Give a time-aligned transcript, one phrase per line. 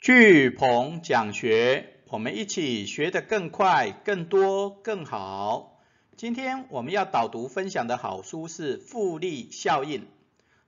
[0.00, 5.78] 巨鹏讲学，我们一起学得更快、更多、更好。
[6.16, 10.00] 今天我们要导读分享的好书是《复利效应》，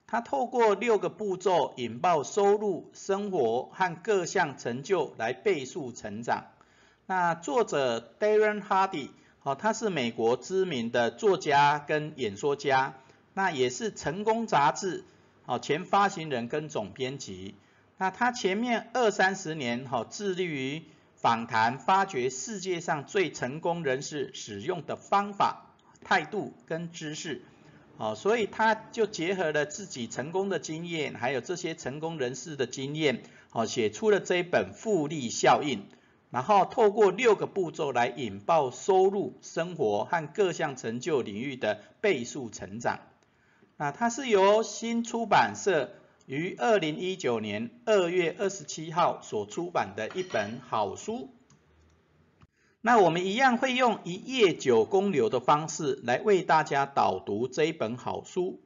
[0.06, 6.48] 它透过六个步骤引爆收入、生活和各项成就来倍速成长。
[7.06, 9.08] 那作者 Darren Hardy，
[9.44, 12.96] 哦，他是美国知名的作家跟演说家，
[13.32, 15.04] 那也是成功杂志
[15.46, 17.54] 哦前发行人跟总编辑。
[18.02, 20.82] 那他前面二三十年哈致力于
[21.14, 27.42] 访谈、发掘世界上最成功人士使用的方法、态度跟知识，
[27.98, 35.86] 哦，所以他就结合了自己成功的经验，还有这些成功人士的经验，哦，写出了这一本复利效应，
[36.32, 42.98] 然后透过六个步骤来引爆收入、生活和各项成就领域的倍数成长。
[43.76, 45.94] 那它是由新出版社。
[46.36, 51.28] 于二零一九年二月二十七号所出版的一本好书。
[52.80, 58.60] 那我们一样会用一页九公流的方式来为大家导读这一本好书。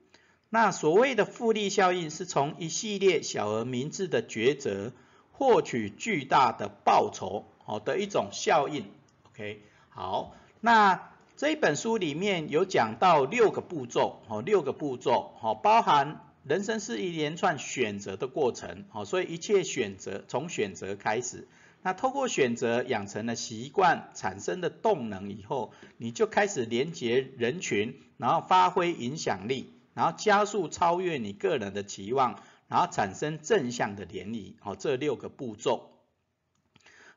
[0.48, 4.92] 那所谓的复利效应是从一系列小而明智的抉择
[5.32, 8.84] 获取巨大的报酬，好的一种效应。
[9.30, 16.22] OK，好，那这本书里面有讲到六个步骤，哦，六个步骤，哦，包含。
[16.46, 21.48] 人生是一连串选择的过程，好，所以一切选择从选择开始。
[21.82, 34.54] 那透过选择养成了习惯，产生的动能以后，你就开始连接人群，然后发挥影响力，然后加速超越你个人的期望，然后产生正向的涟漪。
[34.60, 35.98] 好，这六个步骤。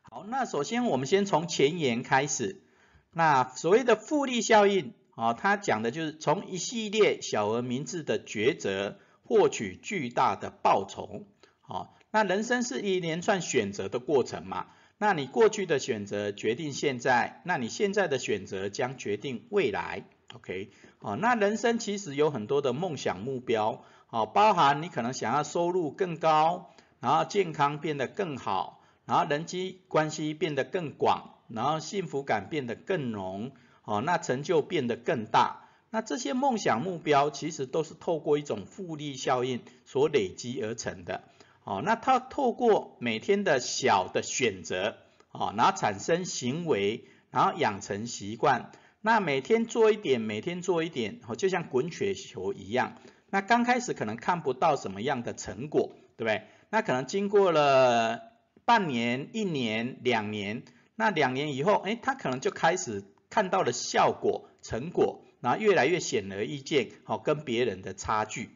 [0.02, 2.64] 好，那首先我们先从前言开始。
[3.12, 8.98] 那所谓的复利效应，啊，它讲的就是从一系列小而明智的抉择。
[9.30, 11.24] 获取巨大的报酬，
[11.60, 14.66] 好，那人生是一连串选择的过程嘛？
[14.98, 20.02] 那你过去的选择决定现在，那你现在的选择将决定未来
[20.34, 20.72] ，OK？
[20.98, 33.52] 好，那人生其实有很多的梦想目标，好，包含你可能想要收入更高，然后健康变得更好，然后人际关系变得更广，然后幸福感变得更浓，
[33.82, 35.68] 好，那成就变得更大。
[35.90, 41.24] 那这些梦想目标其实都是透过一种复利效应所累积而成的，
[41.64, 44.96] 哦，那它透过每天的小的选择，
[45.32, 48.70] 哦，然后产生行为，然后养成习惯，
[49.00, 52.94] 那每天做一点，每天做一点，哦，就像滚雪球一样，
[53.28, 56.42] 那刚开始可能看不到什么样的成果，对不对？
[56.70, 58.20] 那可能经过了
[58.64, 60.62] 半年、一年、两年，
[60.94, 65.24] 那两年以后，哎，他可能就开始看到了效果、成果。
[65.40, 68.50] 然后越来越显而易见，好跟别人的差距，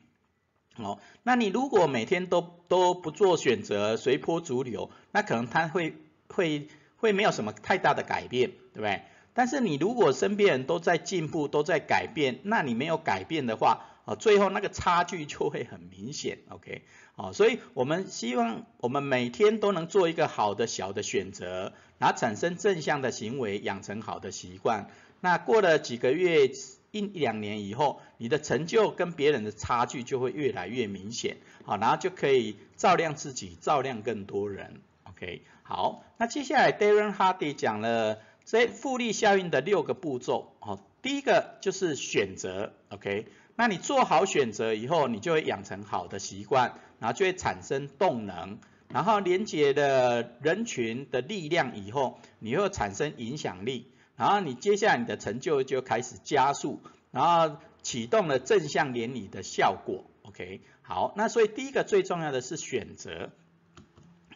[0.76, 5.94] 哦，那你如果每天都都不做选择，随波逐流，那可能他会
[6.28, 9.02] 会会没有什么太大的改变，对不对？
[9.32, 16.82] 但是你如果身边人都在进步，都在改变，那你没有改变的话，啊，最后那个差距就会很明显，OK，
[17.16, 24.88] 哦，所以我们希望我们每天都能做一个好的小的选择，然后产生正向的行为，养成好的习惯。
[25.24, 26.50] 那过了几个月、
[26.90, 34.82] 一两年以后，你的成就跟别人的差距就会越来越明显，好，然后就可以照亮自己，照亮更多人。
[35.04, 43.24] OK，好，那接下来 Darren Hardy 讲了这复利效应的六个步骤，好，第一个就是选择，OK，
[43.56, 48.58] 那你做好选择以后，你就会养成好的习惯，然后就会产生动能，
[48.90, 53.86] 然后连接的人群的力量以后，你会产生影响力。
[54.16, 56.80] 然后你接下来你的成就就开始加速，
[57.10, 63.30] 然后启动了正向连理的效果，OK，好，那所以第一个最重要的是选择，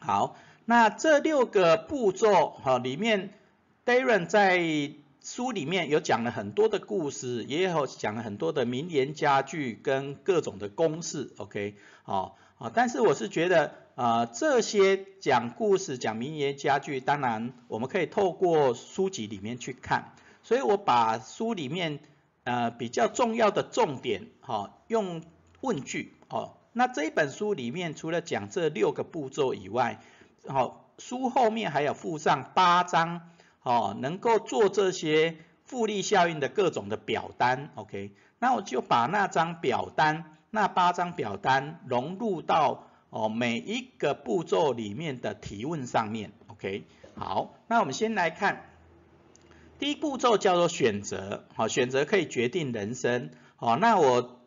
[0.01, 3.35] 好，那这六个步骤哈里面
[3.87, 13.75] ，Darren 在书里面有讲了很多的故事，也有讲了很多的名言佳句跟各种的公式，OK，好，啊，但是我是觉得。
[13.99, 20.13] 啊，这些讲故事、讲名言佳句，当然我们可以透过书籍里面去看。
[20.45, 21.99] 所以我把书里面
[22.45, 25.21] 呃比较重要的重点，哈，用
[25.63, 29.99] 问句，哦，那这一本书里面除了讲这六个步骤以外，
[30.47, 33.33] 好，书后面还有附上八张，
[33.65, 42.85] 哦，能够做这些复利效应的各种的表单，OK，那我就把那张表单、那八张表单融入到。
[43.11, 46.85] 哦，每一个步骤里面的提问上面，OK，
[47.15, 48.71] 好，那我们先来看，
[49.79, 54.41] 第一步骤叫做选择，好，选择可以决定人生，好，那我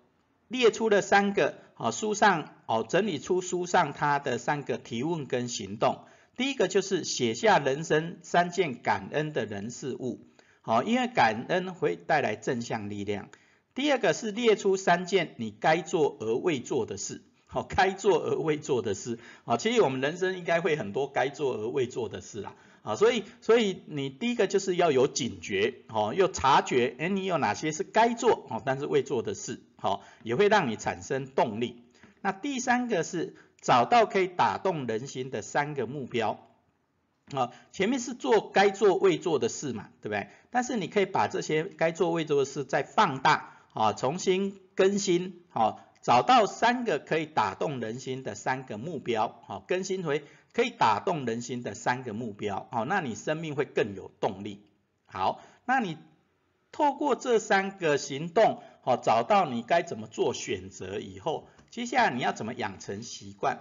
[0.48, 6.06] 列出了三个，好，书上哦整理出书上他的三个提问跟行动。
[6.38, 10.28] 第一个就是写下人生三件感恩的人事物，
[10.62, 13.30] 好，因为感恩会带来正向力量。
[13.74, 17.22] 第二个是列出三件你该做而未做的事，
[17.52, 31.84] 好，该做而未做的事，啊，其实我们人生应该会很多该做而未做的事啦，啊，所以所以你第一个就是要有警觉，哦，要察觉，哎，你有哪些是该做，哦，但是未做的事，好，也会让你产生动力。
[32.22, 33.36] 那第三个是。
[33.64, 36.48] 找到可以打动人心的三个目标，
[37.32, 40.30] 啊，前面是做该做未做的事嘛，对不对？
[40.50, 54.66] 但是你可以把这些该做未做的事再放大，啊，重新更新，好，找到三个可以打动人心的三个目标，好，更新为可以打动人心的三个目标，好，那你生命会更有动力。
[55.06, 55.98] 好，那你
[56.72, 61.48] 透过这三个行动，好，找到你该怎么做选择以后。
[61.70, 63.60] 接下来你要怎么养成习惯？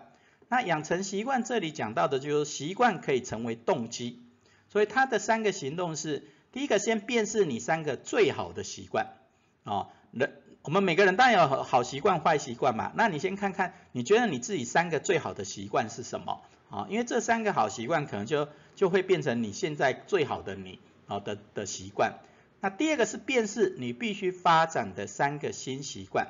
[0.48, 4.20] 那养成习惯这里讲到的就是习惯可以成为动机，
[4.68, 9.14] 所以它的三个行动是：第一个先辨识你三个最好的习惯
[9.62, 12.92] 啊，人我们每个人当然有好习惯、坏习惯嘛。
[12.94, 16.86] 那你先看看，你觉得你自己三个最好的习惯是什么啊？
[16.90, 22.18] 因为这三个好习惯可能就就会变成你现在最好的你啊的的习惯。
[22.60, 26.28] 那第二个是辨识你必须发展的三个新习惯。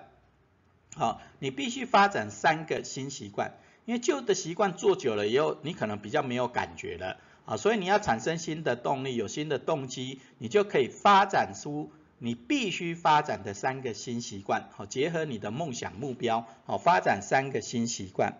[0.94, 3.54] 好，你必须发展三个新习惯，
[3.84, 7.16] 因为旧的习惯做久了以后，你可能比较没有感觉了
[7.46, 11.90] 啊，所以你要产生新的动力，有新的动机，你就可以发展出
[12.22, 18.34] 你必须发展的三个新习惯，好，结合你的梦想目标，好，发展三个新习惯。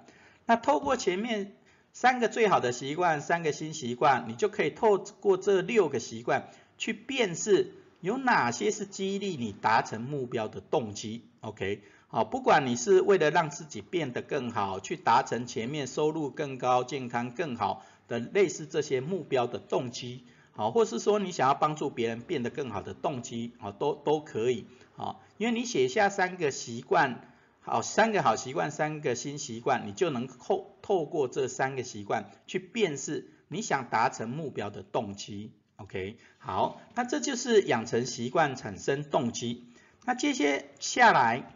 [0.44, 1.56] 那透过前面
[1.94, 7.72] 三个最好的习惯，三个新习惯，你就可以透过这六个习惯去辨识
[8.02, 11.82] 有哪些是激励你达成目标的动机，OK。
[12.08, 24.67] 好，不管你是为了让自己变得更好，去达成前面收入更高、健康更好的类似这些目标的动机，好，或是说你想要帮助别人变得更好的动机，好，都都可以，
[24.97, 27.20] 好，因为你写下三个习惯，
[27.61, 39.64] 好，三个好习惯，三个新习惯，你就能透透过这三个习惯去辨识你想达成目标的动机，OK，好，那这就是养成习惯产生动机，
[40.05, 40.32] 那接
[40.79, 41.52] 下来。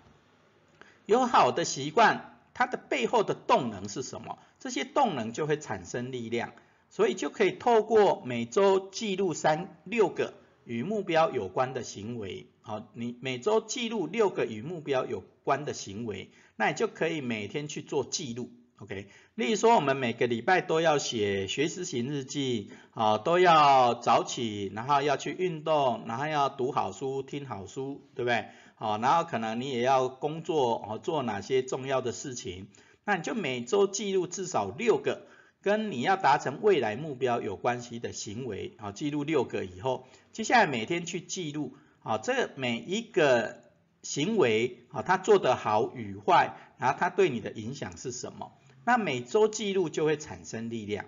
[1.06, 4.38] 有好的习惯，它的背后的动能是什么？
[4.58, 6.55] 这些动能就会产生力量，
[6.94, 10.32] 所以就可以透过每周记录三六个
[10.64, 12.46] 与目标有关的行为。
[12.62, 18.49] 好，你每周记录六个与目标有关的行为，那你就可以每天去做记录。
[18.79, 28.46] OK，例如说我们每个礼拜都要写学习型日记，啊，都要早起，然后要去运动，然后要读好书、听好书，对不对？
[28.76, 32.69] 好，然后可能你也要工作哦，做哪些重要的事情？
[33.05, 35.26] 那你就每周记录至少六个
[35.64, 43.62] 跟你要达成未来目标有关系的行为，好，记录六个以后，接下来每天去记录，啊，这每一个
[44.02, 48.52] 行为，啊，它做得好与坏，然后它对你的影响是什么？
[48.84, 51.06] 那每周记录就会产生力量。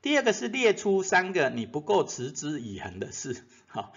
[0.00, 3.92] 第二个是列出三个你不够持之以恒的事，好。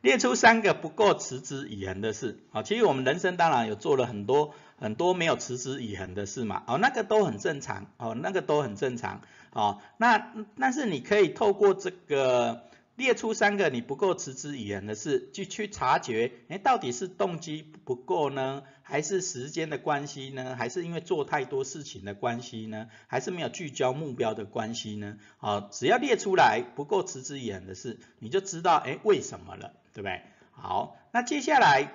[0.00, 9.22] 列出三个不够持之以恒的事，好，其实我们人生当然有做了很多很多没有持之以恒的事嘛，哦，那个都很正常，哦，那个都很正常，
[9.52, 12.64] 哦，那但是你可以透过这个。
[12.98, 25.16] 列出三个你不够持之以恒的事，就去察觉，哎，到底是动机不够呢，还是时间的关系呢，还是因为做太多事情的关系呢，还是没有聚焦目标的关系呢？
[25.36, 30.20] 好，只要列出来不够持之以恒的事，你就知道，哎，为什么了，对不对？
[30.50, 31.92] 好，那接下来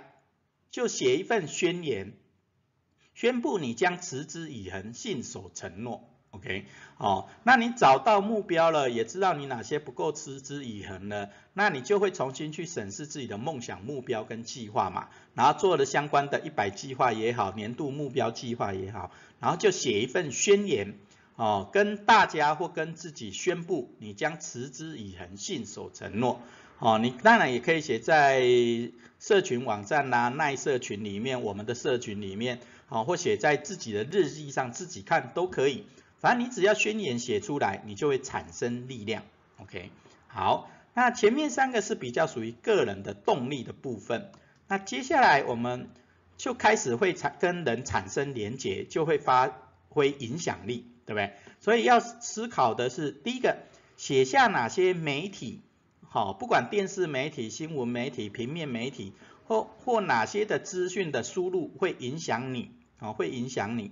[0.71, 2.13] 就写一份宣言，
[3.13, 6.09] 宣布你将持之以恒，信守承诺。
[6.31, 6.65] OK，
[6.95, 20.95] 好，那你找到目标了，也知道你哪些不够持之以恒了，那你就会重新去审视自己的梦想目标跟计划嘛，然后做了相关的一百计划也好，年度目标计划也好，然后就写一份宣言，
[21.35, 26.41] 哦，跟大家或跟自己宣布你将持之以恒，信守承诺，
[26.79, 28.41] 哦，你当然也可以写在
[29.19, 35.85] 社群网站呐，耐社群里面，我们的社群里面，好，或写在自己的日记上，自己看都可以。
[36.19, 39.23] 反正你只要宣言写出来，你就会产生力量。
[39.57, 39.89] OK，
[40.27, 44.31] 好，那前面三个是比较属于个人的动力的部分。
[44.67, 45.89] 那接下来我们
[46.37, 49.51] 就开始会产跟人产生连结，就会发
[49.89, 51.33] 挥影响力，对不对？
[51.59, 53.57] 所以要思考的是，第一个，
[53.97, 55.61] 写下哪些媒体，
[56.07, 59.13] 好，不管电视媒体、新闻媒体、平面媒体，
[59.45, 63.91] 或或哪些的资讯的输入会影响你，啊，会影响你。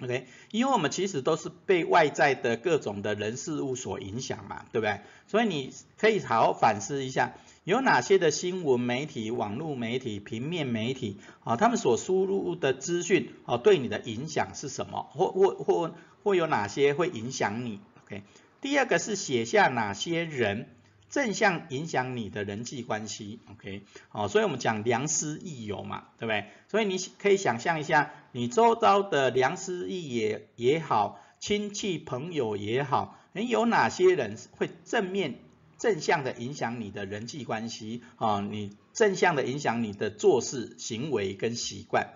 [0.00, 5.00] OK，因为我们其实都是被外在的各种的人事物所影响嘛，对不对？
[5.26, 7.32] 所以你可以好好反思一下，
[7.64, 15.08] 有哪些的新闻媒体、网络媒体、平面媒体啊，他们所输入的资讯啊，对你的影响是什么？
[15.10, 18.22] 或或或或有哪些会影响你？OK，
[18.60, 20.68] 第二个是写下哪些人。
[21.10, 26.46] 正向影响你的人际关系，OK，哦，所以我们讲良师益友嘛，对不对？
[26.68, 35.38] 所以你可以想象一下，你周遭的良师益也也好，亲戚朋友也好，诶，有哪些人会正面
[35.78, 38.40] 正向的影响你的人际关系啊？
[38.40, 42.14] 你正向的影响你的做事行为跟习惯。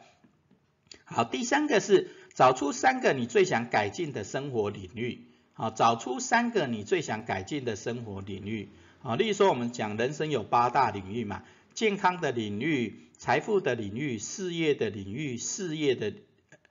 [1.05, 5.27] 好，第三个是找出三个你最想改进的生活领域，
[5.63, 8.69] 啊，找出三个你最想改进的生活领域。
[9.01, 16.15] 啊，例如说我们讲人生有八大领域嘛，健康的领域、财富的领域、事业的领域、事业的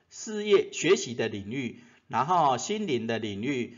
[0.09, 1.79] 事业学习的领域，
[2.09, 3.77] 然后心灵的领域、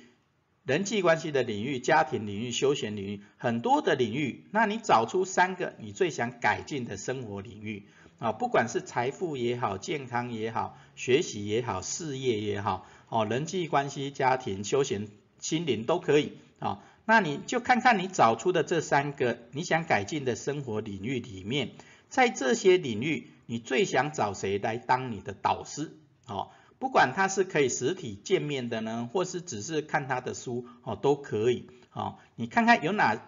[0.65, 4.45] 人际关系的领域、家庭领域、休闲领域，很多的领域。
[4.49, 7.83] 那你找出三个你最想改进的生活领域
[8.17, 15.07] 啊，不管是财富也好、健康也好、学习也好、事业也好，哦，人际关系、家庭、休闲、
[15.39, 16.79] 心灵都可以啊。
[17.05, 21.73] 那你就看看你找出的这三个你想改进的生活领域里面，
[22.09, 25.91] 在这些领域，你最想找谁来当你的导师？
[26.25, 31.69] 哦，不管他是可以实体见面的呢，或是只是看他的书，哦，都可以。
[31.91, 33.21] 哦，你看看有哪，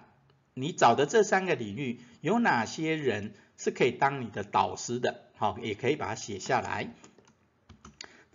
[0.56, 5.26] 你找的这三个领域有哪些人是可以当你的导师的？
[5.36, 6.92] 好，也可以把它写下来。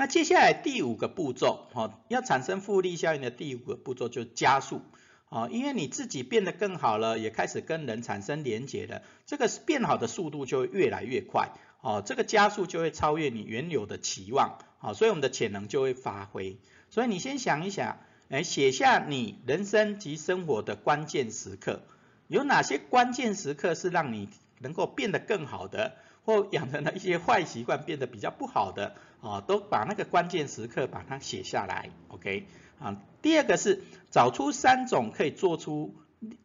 [0.01, 4.81] 那接下来第五个步骤，哦，要产生复利效应的第五个步骤就是加速。
[5.29, 11.51] 哦，因为你自己变得更好了，也开始跟人产生连结了，这个变好的速度就会越来越快，
[11.83, 16.57] 哦，这个加速就会超越你原有的期望，好，所以我们的潜能就会发挥。
[16.89, 17.99] 所以你先想一想，
[18.31, 21.83] 哎，写下你人生及生活的关键时刻，
[22.27, 24.31] 有哪些关键时刻是让你
[24.61, 32.47] 能够变得更好的，或养成了一些坏习惯变得比较不好的，啊，都把那个关键时刻把它写下来，OK。
[32.79, 35.95] 啊，第二个是找出三种可以做出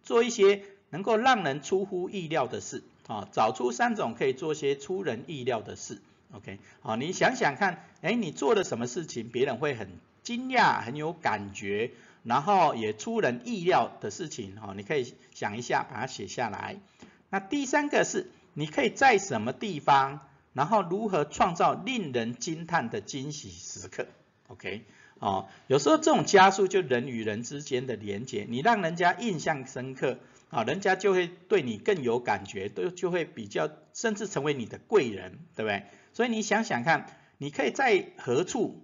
[0.03, 6.01] 做一些能够让人出乎意料的事啊，找出三种可以做些出人意料的事
[6.33, 9.87] ，OK，好，你想想看，哎，你做了什么事情，别人会很
[10.23, 11.91] 惊讶、很有感觉，
[12.23, 16.75] 然后也出人意料的事情，哈，你可以想一下，把它写下来。
[17.29, 20.21] 那第三个是，你可以在什么地方，
[20.53, 24.07] 然后如何创造令人惊叹的惊喜时刻
[24.47, 24.85] ，OK。
[25.19, 30.19] 哦，有时候这种加速就人与人之间的连接，你让人家印象深刻，
[30.49, 35.83] 啊，人家就会对你更有感觉，都就会比较，甚至成为你的贵人，对不对？
[36.11, 37.07] 所以你想想看，
[37.37, 38.83] 你可以在何处，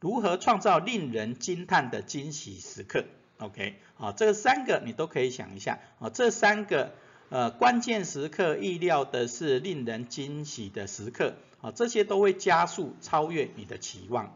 [0.00, 3.04] 如何创造令人惊叹的惊喜时刻
[3.36, 6.94] ？OK，好，这三个你都可以想一下，啊，这三个
[7.30, 14.34] 呃关键时刻，意料的是令人惊喜的时刻，啊，这些都会加速超越你的期望。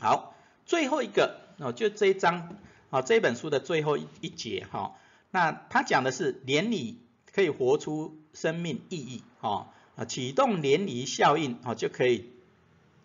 [0.00, 2.56] 好，最后一个哦，就这一章
[2.88, 4.96] 啊，这本书的最后一一节哈，
[5.30, 6.98] 那他讲的是联谊
[7.32, 12.30] 可以活出生命意义哈啊，启动联谊效应啊，就可以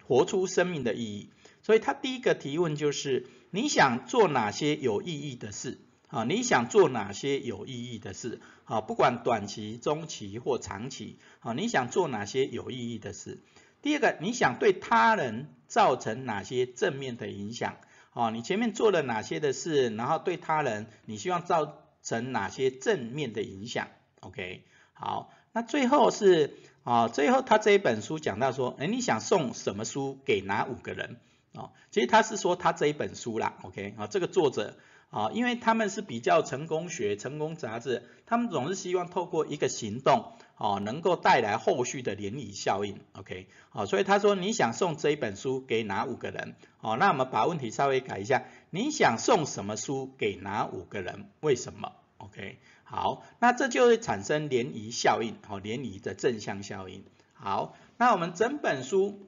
[0.07, 1.29] 活出生命的意义。
[1.63, 5.79] 所以他第一个提问就是你想做哪些有意义的事
[6.15, 6.23] 啊？
[6.23, 8.79] 你想做哪些有意义的事啊？
[8.79, 13.43] 不管短期、中期或长期啊，你想做哪些有意义的事？
[13.81, 17.75] 第二个，你想对他人造成哪些正面的影响？
[18.13, 23.89] 哦，你前面做了哪些的事，然后对他人，你希望造成哪些正面的影响
[24.21, 31.17] ？OK，好，那最后是啊，最后他这一本书讲到说，哎，你想送什么书给哪五个人？
[31.53, 34.77] 哦，其实他是说他这一本书啦，OK，啊，这个作者
[35.15, 40.33] 啊，因为他们是比较成功学、成功杂志，他们总是希望透过一个行动。
[40.57, 46.55] 哦，能够带来后续的涟漪效应，OK，好，所以他说你想送这一本书给哪五个人？
[46.79, 51.29] 哦，那我们把问题稍微改一下，你想送什么书给哪五个人？
[51.41, 57.03] 为什么？OK，好，那这就会产生涟漪效应，哦，涟漪的正向效应。
[57.33, 59.27] 好，那我们整本书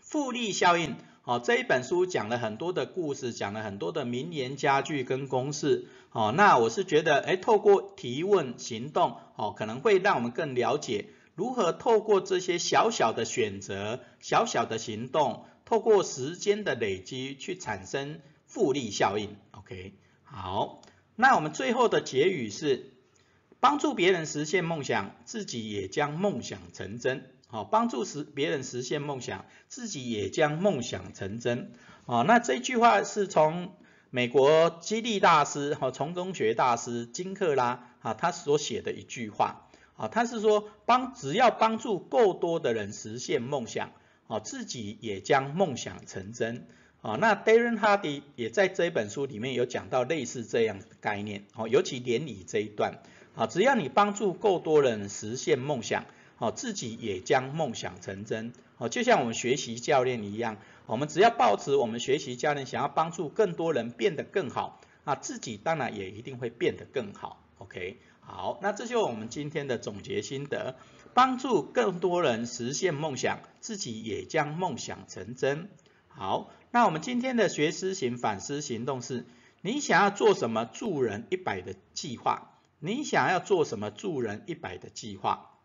[0.00, 0.96] 复利效应。
[1.28, 5.84] 哦，这一本书讲了很多的故事，讲了很多的名言佳句跟公式。
[6.10, 19.36] 哦，那我是觉得，哎，透过提问行动，哦，可能会让我们更了解如何透过这些小小的选择、小小的行动，透过时间的累积去产生复利效应。
[19.50, 19.92] OK，
[20.22, 20.80] 好，
[21.14, 22.94] 那我们最后的结语是：
[23.60, 27.30] 帮助别人实现梦想，自己也将梦想成真。
[27.50, 31.72] 好，帮助实别人实现梦想，自己也将梦想成真。
[32.04, 33.72] 啊，那这句话是从
[34.10, 39.64] 美国激励大师和从中学大师金克拉啊他所写的一句话。
[39.96, 43.92] 啊，他是说帮只要帮助够多的人实现梦想，
[44.28, 46.66] 啊，自己也将梦想成真。
[47.00, 51.44] 啊，那 Darren Hardy 也在这本书里面有讲到类似这样的概念。
[51.56, 53.00] 哦，尤其连理这一段。
[53.34, 56.04] 啊，只要你帮助够多人实现梦想，
[56.38, 58.52] 好，自己也将梦想成真。
[58.78, 67.44] 哦，就像我们学习教练一样，我们只要保持我们学习教练想要帮助更多人变得更好，啊，自己当然也一定会变得更好。
[67.58, 67.98] OK。
[68.20, 70.76] 好，那这就是我们今天的总结心得，
[71.14, 75.70] 帮助更多人实现梦想，自己也将梦想成真。
[76.08, 79.24] 好，那我们今天的学思行反思行动是，
[79.62, 82.50] 你想要做什么助人一百的计划？
[82.80, 85.57] 你想要做什么助人一百的计划？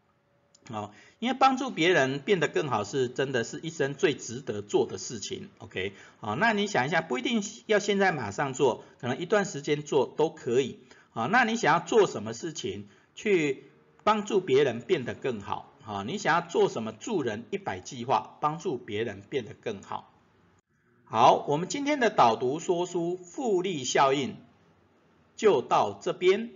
[0.70, 5.50] 好，因为帮助别人变得更好是真的是一生最值得做的事情。
[5.58, 10.80] OK，好，那你想一下，不一定要现在马上做，可能一段时间做都可以。
[11.14, 13.66] 啊，那你想要做什么事情去
[14.04, 15.72] 帮助别人变得更好？
[15.86, 20.10] 啊，你想要做什么助人一百计划，帮助别人变得更好？
[21.04, 24.38] 好，我们今天的导读说书复利效应
[25.36, 26.52] 就到这边，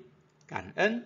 [0.48, 1.04] 感恩。